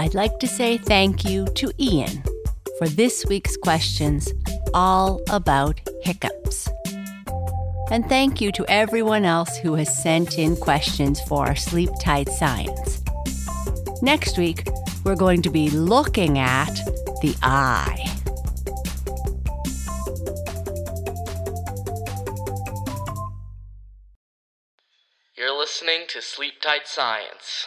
I'd 0.00 0.14
like 0.14 0.38
to 0.38 0.48
say 0.48 0.78
thank 0.78 1.26
you 1.26 1.44
to 1.56 1.70
Ian 1.78 2.22
for 2.78 2.88
this 2.88 3.26
week's 3.26 3.54
questions 3.58 4.32
all 4.72 5.20
about 5.28 5.78
hiccups. 6.00 6.70
And 7.90 8.08
thank 8.08 8.40
you 8.40 8.50
to 8.52 8.64
everyone 8.70 9.26
else 9.26 9.58
who 9.58 9.74
has 9.74 9.94
sent 10.02 10.38
in 10.38 10.56
questions 10.56 11.20
for 11.20 11.46
our 11.46 11.54
Sleep 11.54 11.90
Tight 12.00 12.30
Science. 12.30 13.02
Next 14.00 14.38
week, 14.38 14.66
we're 15.04 15.16
going 15.16 15.42
to 15.42 15.50
be 15.50 15.68
looking 15.68 16.38
at 16.38 16.74
the 17.20 17.36
eye. 17.42 18.02
You're 25.36 25.58
listening 25.58 26.04
to 26.08 26.22
Sleep 26.22 26.62
Tight 26.62 26.88
Science. 26.88 27.66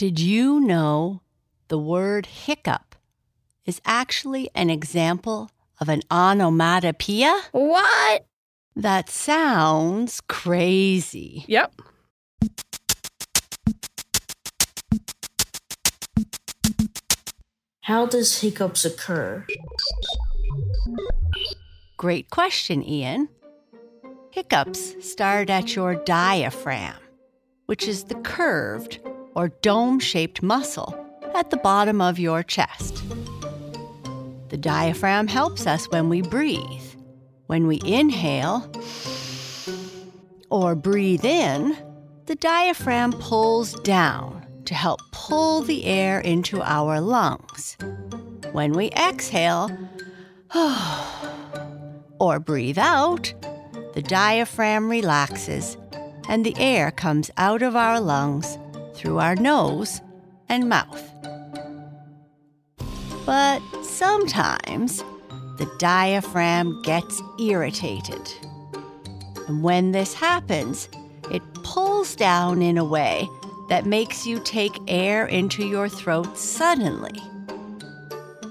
Did 0.00 0.18
you 0.18 0.60
know 0.60 1.20
the 1.68 1.76
word 1.76 2.24
hiccup 2.24 2.94
is 3.66 3.82
actually 3.84 4.48
an 4.54 4.70
example 4.70 5.50
of 5.78 5.90
an 5.90 6.00
onomatopoeia? 6.10 7.38
What? 7.52 8.24
That 8.74 9.10
sounds 9.10 10.22
crazy. 10.22 11.44
Yep. 11.48 11.82
How 17.82 18.06
does 18.06 18.40
hiccups 18.40 18.86
occur? 18.86 19.44
Great 21.98 22.30
question, 22.30 22.82
Ian. 22.82 23.28
Hiccups 24.30 25.06
start 25.06 25.50
at 25.50 25.76
your 25.76 25.94
diaphragm, 25.94 26.96
which 27.66 27.86
is 27.86 28.04
the 28.04 28.14
curved 28.14 28.98
or 29.34 29.48
dome 29.48 29.98
shaped 29.98 30.42
muscle 30.42 30.94
at 31.34 31.50
the 31.50 31.56
bottom 31.58 32.00
of 32.00 32.18
your 32.18 32.42
chest. 32.42 33.02
The 34.48 34.56
diaphragm 34.56 35.28
helps 35.28 35.66
us 35.66 35.88
when 35.90 36.08
we 36.08 36.22
breathe. 36.22 36.82
When 37.46 37.66
we 37.66 37.80
inhale 37.84 38.70
or 40.50 40.74
breathe 40.74 41.24
in, 41.24 41.76
the 42.26 42.34
diaphragm 42.36 43.12
pulls 43.12 43.74
down 43.80 44.46
to 44.64 44.74
help 44.74 45.00
pull 45.12 45.62
the 45.62 45.84
air 45.84 46.20
into 46.20 46.62
our 46.62 47.00
lungs. 47.00 47.76
When 48.52 48.72
we 48.72 48.90
exhale 48.92 49.70
or 52.20 52.38
breathe 52.40 52.78
out, 52.78 53.32
the 53.94 54.02
diaphragm 54.02 54.88
relaxes 54.88 55.76
and 56.28 56.46
the 56.46 56.56
air 56.58 56.90
comes 56.90 57.30
out 57.36 57.62
of 57.62 57.74
our 57.74 58.00
lungs 58.00 58.58
through 59.00 59.18
our 59.18 59.34
nose 59.34 60.02
and 60.50 60.68
mouth. 60.68 61.02
But 63.24 63.60
sometimes 63.82 65.02
the 65.56 65.70
diaphragm 65.78 66.82
gets 66.82 67.22
irritated. 67.40 68.30
And 69.48 69.62
when 69.62 69.92
this 69.92 70.12
happens, 70.12 70.90
it 71.30 71.42
pulls 71.62 72.14
down 72.14 72.60
in 72.60 72.76
a 72.76 72.84
way 72.84 73.26
that 73.70 73.86
makes 73.86 74.26
you 74.26 74.38
take 74.40 74.76
air 74.86 75.24
into 75.26 75.66
your 75.66 75.88
throat 75.88 76.36
suddenly. 76.36 77.18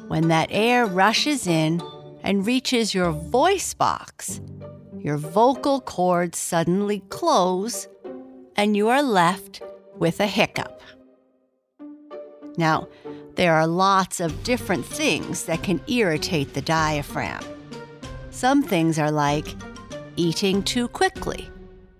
When 0.07 0.29
that 0.29 0.47
air 0.49 0.87
rushes 0.87 1.45
in 1.45 1.79
and 2.23 2.47
reaches 2.47 2.95
your 2.95 3.11
voice 3.11 3.75
box, 3.75 4.41
your 4.97 5.17
vocal 5.17 5.79
cords 5.79 6.39
suddenly 6.39 7.03
close 7.09 7.87
and 8.55 8.75
you 8.75 8.89
are 8.89 9.03
left 9.03 9.61
with 9.99 10.19
a 10.19 10.27
hiccup. 10.27 10.81
Now, 12.57 12.87
there 13.35 13.53
are 13.53 13.67
lots 13.67 14.19
of 14.19 14.43
different 14.43 14.85
things 14.85 15.45
that 15.45 15.63
can 15.63 15.81
irritate 15.87 16.53
the 16.53 16.61
diaphragm. 16.61 17.43
Some 18.31 18.63
things 18.63 18.97
are 18.97 19.11
like 19.11 19.47
eating 20.15 20.63
too 20.63 20.87
quickly 20.87 21.49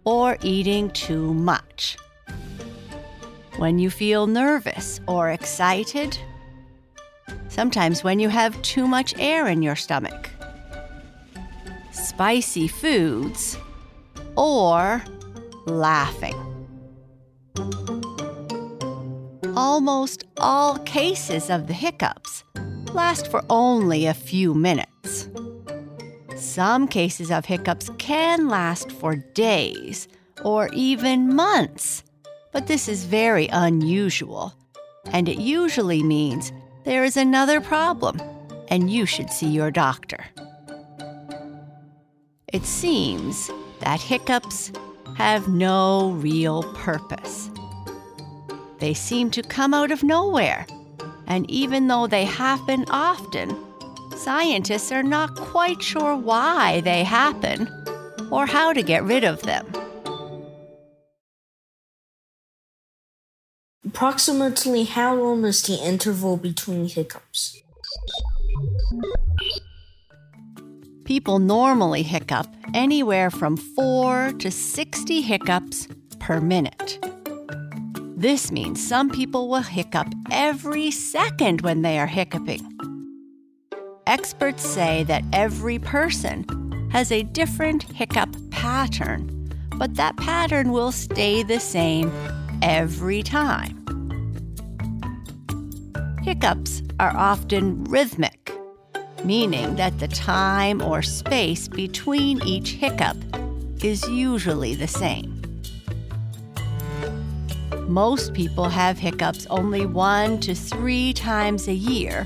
or 0.05 0.37
eating 0.41 0.89
too 0.91 1.33
much. 1.33 1.97
When 3.57 3.77
you 3.77 3.89
feel 3.89 4.27
nervous 4.27 4.99
or 5.07 5.29
excited, 5.29 6.17
sometimes 7.49 8.03
when 8.03 8.19
you 8.19 8.29
have 8.29 8.61
too 8.61 8.87
much 8.87 9.13
air 9.17 9.47
in 9.47 9.61
your 9.61 9.75
stomach, 9.75 10.29
spicy 11.91 12.67
foods, 12.67 13.57
or 14.35 15.03
laughing. 15.65 16.48
Almost 19.55 20.25
all 20.37 20.77
cases 20.79 21.49
of 21.49 21.67
the 21.67 21.73
hiccups 21.73 22.43
last 22.93 23.29
for 23.29 23.43
only 23.49 24.05
a 24.05 24.13
few 24.13 24.53
minutes. 24.53 25.29
Some 26.35 26.87
cases 26.87 27.31
of 27.31 27.45
hiccups 27.45 27.89
can 27.97 28.47
last 28.47 28.91
for 28.91 29.15
days 29.15 30.07
or 30.43 30.69
even 30.73 31.35
months, 31.35 32.03
but 32.51 32.67
this 32.67 32.87
is 32.87 33.05
very 33.05 33.47
unusual, 33.51 34.53
and 35.11 35.27
it 35.27 35.39
usually 35.39 36.01
means 36.01 36.51
there 36.85 37.03
is 37.03 37.17
another 37.17 37.61
problem 37.61 38.19
and 38.69 38.89
you 38.89 39.05
should 39.05 39.29
see 39.29 39.47
your 39.47 39.71
doctor. 39.71 40.25
It 42.51 42.65
seems 42.65 43.51
that 43.81 44.01
hiccups 44.01 44.71
have 45.19 45.49
no 45.49 46.11
real 46.11 46.63
purpose. 46.75 47.49
They 48.79 48.93
seem 48.93 49.29
to 49.31 49.43
come 49.43 49.73
out 49.73 49.91
of 49.91 50.01
nowhere, 50.01 50.65
and 51.27 51.49
even 51.51 51.87
though 51.87 52.07
they 52.07 52.23
happen 52.23 52.85
often, 52.89 53.53
scientists 54.15 54.93
are 54.93 55.03
not 55.03 55.35
quite 55.35 55.83
sure 55.83 56.15
why 56.15 56.79
they 56.85 57.03
happen 57.03 57.67
or 58.31 58.45
how 58.45 58.71
to 58.71 58.81
get 58.81 59.03
rid 59.03 59.25
of 59.25 59.41
them. 59.41 59.67
Approximately 63.85 64.85
how 64.85 65.15
long 65.15 65.43
is 65.43 65.61
the 65.63 65.83
interval 65.83 66.37
between 66.37 66.87
hiccups? 66.87 67.61
People 71.09 71.39
normally 71.39 72.03
hiccup 72.03 72.45
anywhere 72.75 73.31
from 73.31 73.57
4 73.57 74.31
to 74.37 74.51
60 74.51 75.21
hiccups 75.21 75.87
per 76.19 76.39
minute. 76.39 77.03
This 78.15 78.51
means 78.51 78.87
some 78.87 79.09
people 79.09 79.49
will 79.49 79.63
hiccup 79.63 80.05
every 80.29 80.91
second 80.91 81.61
when 81.61 81.81
they 81.81 81.97
are 81.97 82.05
hiccuping. 82.05 82.61
Experts 84.05 84.63
say 84.63 85.03
that 85.05 85.23
every 85.33 85.79
person 85.79 86.45
has 86.91 87.11
a 87.11 87.23
different 87.23 87.81
hiccup 87.81 88.29
pattern, 88.51 89.51
but 89.77 89.95
that 89.95 90.15
pattern 90.17 90.71
will 90.71 90.91
stay 90.91 91.41
the 91.41 91.59
same 91.59 92.11
every 92.61 93.23
time. 93.23 93.75
Hiccups 96.21 96.83
are 96.99 97.17
often 97.17 97.83
rhythmic, 97.85 98.58
meaning 99.23 99.75
that 99.75 99.99
the 99.99 100.07
time 100.07 100.81
or 100.81 101.01
space 101.01 101.67
between 101.67 102.41
each 102.43 102.71
hiccup 102.71 103.17
is 103.83 104.07
usually 104.09 104.75
the 104.75 104.87
same. 104.87 105.35
Most 107.87 108.33
people 108.33 108.69
have 108.69 108.99
hiccups 108.99 109.47
only 109.49 109.85
one 109.85 110.39
to 110.41 110.53
three 110.53 111.13
times 111.13 111.67
a 111.67 111.73
year, 111.73 112.25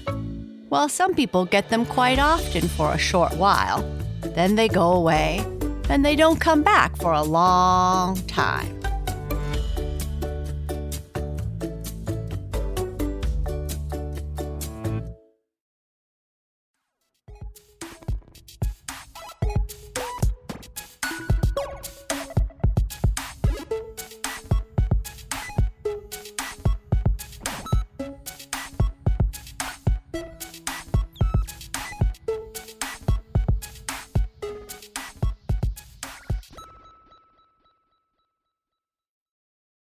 while 0.70 0.90
some 0.90 1.16
people 1.16 1.46
get 1.46 1.70
them 1.70 1.86
quite 1.86 2.20
often 2.20 2.68
for 2.68 2.92
a 2.92 2.98
short 2.98 3.34
while. 3.38 3.82
Then 4.22 4.56
they 4.56 4.68
go 4.68 4.92
away 4.92 5.46
and 5.90 6.04
they 6.04 6.16
don't 6.16 6.42
come 6.42 6.64
back 6.64 6.98
for 6.98 7.14
a 7.14 7.24
long 7.24 8.16
time. 8.28 8.83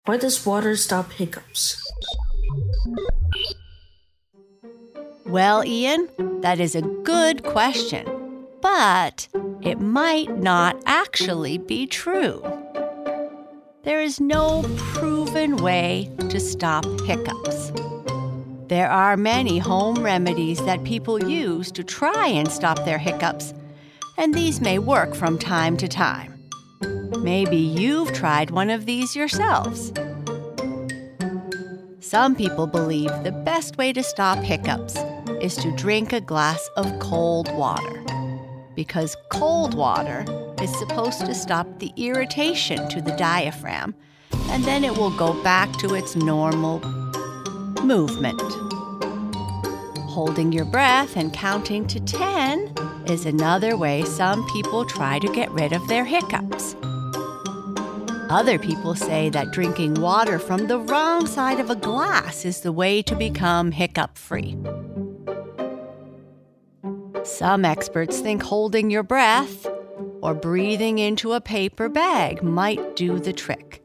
Why 0.07 0.19
does 0.19 0.47
water 0.47 0.77
stop 0.77 1.11
hiccups? 1.11 1.83
Well, 5.25 5.65
Ian, 5.65 6.09
that 6.43 6.61
is 6.61 6.77
a 6.77 6.83
good 6.83 7.43
question, 7.43 8.07
but 8.63 9.27
it 9.63 9.81
might 9.81 10.39
not 10.39 10.81
actually 10.87 11.59
be 11.59 11.89
true. 11.89 12.41
There 13.83 14.01
is 14.01 14.21
no 14.21 14.63
proven 14.79 15.57
way 15.57 16.09
to 16.29 16.39
stop 16.39 16.85
hiccups. 17.01 17.73
There 18.69 18.89
are 18.89 19.17
many 19.17 19.59
home 19.59 20.05
remedies 20.05 20.65
that 20.67 20.85
people 20.85 21.29
use 21.29 21.73
to 21.73 21.83
try 21.83 22.29
and 22.29 22.49
stop 22.51 22.85
their 22.85 22.99
hiccups, 22.99 23.55
and 24.17 24.33
these 24.33 24.61
may 24.61 24.79
work 24.79 25.17
from 25.17 25.37
time 25.37 25.77
to 25.79 25.89
time. 25.89 26.36
Maybe 27.19 27.57
you've 27.57 28.13
tried 28.13 28.51
one 28.51 28.71
of 28.71 28.87
these 28.87 29.17
yourselves. 29.17 29.93
Some 32.01 32.37
people 32.37 32.67
believe 32.67 33.11
the 33.25 33.33
best 33.45 33.77
way 33.79 33.93
to 33.93 34.03
stop 34.03 34.39
hiccups 34.39 34.97
is 35.41 35.57
to 35.57 35.75
drink 35.77 36.13
a 36.13 36.21
glass 36.21 36.69
of 36.77 36.99
cold 36.99 37.53
water 37.57 38.05
because 38.75 39.17
cold 39.31 39.75
water 39.75 40.25
is 40.63 40.79
supposed 40.79 41.27
to 41.27 41.35
stop 41.35 41.67
the 41.79 41.93
irritation 41.97 42.89
to 42.91 43.01
the 43.01 43.17
diaphragm 43.17 43.95
and 44.51 44.65
then 44.65 44.85
it 44.85 44.97
will 44.97 45.17
go 45.17 45.43
back 45.43 45.73
to 45.79 45.95
its 45.95 46.15
normal 46.15 46.81
movement. 47.83 48.41
Holding 50.09 50.53
your 50.53 50.65
breath 50.65 51.17
and 51.17 51.33
counting 51.33 51.87
to 51.89 52.01
10 52.01 52.73
is 53.07 53.27
another 53.27 53.77
way 53.77 54.03
some 54.05 54.47
people 54.51 54.85
try 54.85 55.19
to 55.19 55.33
get 55.33 55.51
rid 55.51 55.73
of 55.73 55.87
their 55.89 56.05
hiccups. 56.05 56.77
Other 58.29 58.59
people 58.59 58.95
say 58.95 59.31
that 59.31 59.53
drinking 59.53 59.95
water 59.95 60.39
from 60.39 60.67
the 60.67 60.79
wrong 60.79 61.27
side 61.27 61.61
of 61.61 61.71
a 61.71 61.77
glass 61.77 62.45
is 62.45 62.61
the 62.61 62.73
way 62.73 63.03
to 63.03 63.15
become 63.15 63.71
hiccup 63.71 64.19
free. 64.19 64.57
Some 67.25 67.65
experts 67.65 68.21
think 68.21 68.43
holding 68.43 68.91
your 68.91 69.03
breath 69.03 69.67
or 70.23 70.35
breathing 70.35 70.99
into 70.99 71.33
a 71.33 71.41
paper 71.41 71.89
bag 71.89 72.43
might 72.43 72.97
do 72.97 73.19
the 73.19 73.33
trick. 73.33 73.83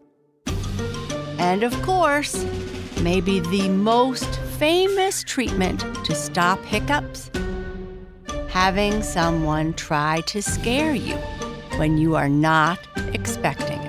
And 1.37 1.63
of 1.63 1.79
course, 1.81 2.45
maybe 3.01 3.39
the 3.39 3.69
most 3.69 4.39
famous 4.57 5.23
treatment 5.23 5.81
to 6.05 6.15
stop 6.15 6.63
hiccups 6.63 7.29
having 8.51 9.01
someone 9.01 9.73
try 9.75 10.19
to 10.27 10.41
scare 10.41 10.93
you 10.93 11.15
when 11.77 11.97
you 11.97 12.15
are 12.15 12.27
not 12.27 12.77
expecting 13.13 13.80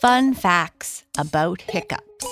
Fun 0.00 0.32
facts 0.32 1.04
about 1.18 1.60
hiccups. 1.60 2.24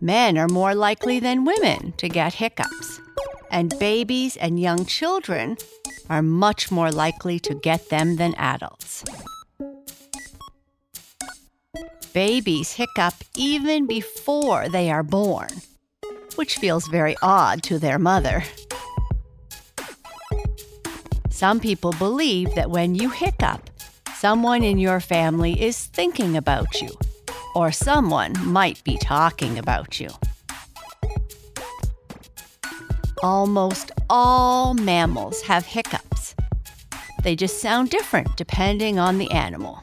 Men 0.00 0.36
are 0.36 0.48
more 0.48 0.74
likely 0.74 1.20
than 1.20 1.44
women 1.44 1.92
to 1.98 2.08
get 2.08 2.34
hiccups, 2.34 3.00
and 3.48 3.72
babies 3.78 4.36
and 4.36 4.58
young 4.58 4.84
children 4.84 5.58
are 6.10 6.22
much 6.22 6.72
more 6.72 6.90
likely 6.90 7.38
to 7.38 7.54
get 7.54 7.88
them 7.88 8.16
than 8.16 8.34
adults. 8.34 9.04
Babies 12.12 12.72
hiccup 12.72 13.14
even 13.36 13.86
before 13.86 14.68
they 14.68 14.90
are 14.90 15.04
born, 15.04 15.62
which 16.34 16.56
feels 16.56 16.88
very 16.88 17.14
odd 17.22 17.62
to 17.62 17.78
their 17.78 18.00
mother. 18.00 18.42
Some 21.30 21.60
people 21.60 21.92
believe 21.92 22.52
that 22.56 22.70
when 22.70 22.96
you 22.96 23.10
hiccup, 23.10 23.70
someone 24.18 24.64
in 24.64 24.78
your 24.78 24.98
family 24.98 25.62
is 25.62 25.86
thinking 25.86 26.36
about 26.38 26.80
you, 26.80 26.88
or 27.54 27.70
someone 27.70 28.32
might 28.44 28.82
be 28.82 28.96
talking 28.96 29.58
about 29.58 30.00
you. 30.00 30.08
Almost 33.22 33.92
all 34.08 34.72
mammals 34.72 35.42
have 35.42 35.66
hiccups. 35.66 36.34
They 37.22 37.36
just 37.36 37.60
sound 37.60 37.90
different 37.90 38.36
depending 38.36 38.98
on 38.98 39.18
the 39.18 39.30
animal. 39.30 39.82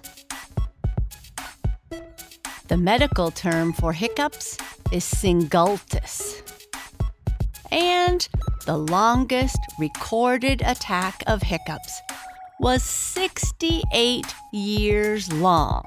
The 2.69 2.77
medical 2.77 3.29
term 3.29 3.71
for 3.73 3.93
hiccups 3.93 4.57
is 4.91 5.03
singultus. 5.03 6.41
And 7.71 8.27
the 8.65 8.77
longest 8.77 9.59
recorded 9.77 10.63
attack 10.65 11.23
of 11.27 11.43
hiccups 11.43 12.01
was 12.63 12.81
68 12.81 14.25
years 14.53 15.31
long, 15.33 15.83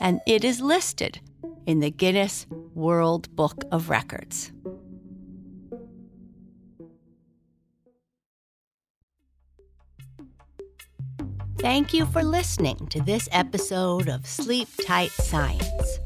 and 0.00 0.22
it 0.26 0.42
is 0.42 0.58
listed 0.58 1.20
in 1.66 1.80
the 1.80 1.90
Guinness 1.90 2.46
World 2.74 3.28
Book 3.36 3.62
of 3.70 3.90
Records. 3.90 4.50
Thank 11.58 11.92
you 11.92 12.06
for 12.06 12.22
listening 12.22 12.86
to 12.88 13.02
this 13.02 13.28
episode 13.30 14.08
of 14.08 14.26
Sleep 14.26 14.68
Tight 14.86 15.10
Science, 15.10 15.98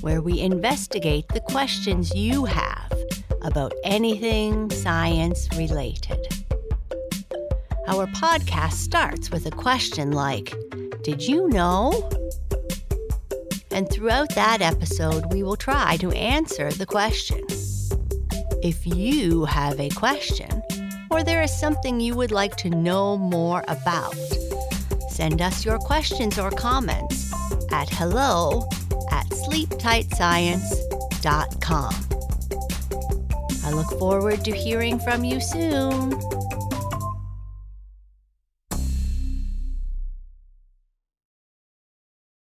where 0.00 0.22
we 0.22 0.40
investigate 0.40 1.28
the 1.28 1.40
questions 1.40 2.14
you 2.14 2.46
have 2.46 2.94
about 3.42 3.74
anything 3.84 4.70
science 4.70 5.50
related. 5.54 6.39
Our 7.90 8.06
podcast 8.06 8.74
starts 8.74 9.32
with 9.32 9.46
a 9.46 9.50
question 9.50 10.12
like, 10.12 10.54
Did 11.02 11.26
you 11.26 11.48
know? 11.48 12.08
And 13.72 13.90
throughout 13.90 14.32
that 14.36 14.62
episode, 14.62 15.32
we 15.32 15.42
will 15.42 15.56
try 15.56 15.96
to 15.96 16.12
answer 16.12 16.70
the 16.70 16.86
question. 16.86 17.44
If 18.62 18.86
you 18.86 19.44
have 19.46 19.80
a 19.80 19.88
question, 19.88 20.62
or 21.10 21.24
there 21.24 21.42
is 21.42 21.58
something 21.58 21.98
you 21.98 22.14
would 22.14 22.30
like 22.30 22.54
to 22.58 22.70
know 22.70 23.18
more 23.18 23.64
about, 23.66 24.14
send 25.08 25.42
us 25.42 25.64
your 25.64 25.78
questions 25.78 26.38
or 26.38 26.52
comments 26.52 27.32
at 27.72 27.90
hello 27.90 28.68
at 29.10 29.26
sleeptightscience.com. 29.30 31.94
I 33.64 33.72
look 33.72 33.90
forward 33.98 34.44
to 34.44 34.52
hearing 34.52 35.00
from 35.00 35.24
you 35.24 35.40
soon. 35.40 36.39